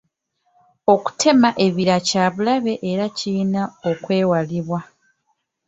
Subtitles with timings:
[0.93, 4.79] Okutema ebibira kya bulabe era kirina okwewalibwa.